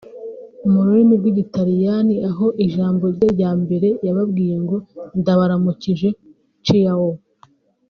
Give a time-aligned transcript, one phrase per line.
[0.71, 4.77] mu rurimi rw’Igitaliyani aho ijambo rye rya mbere yabawiye ngo
[5.19, 6.09] Ndabaramukije
[6.65, 7.11] “ciao”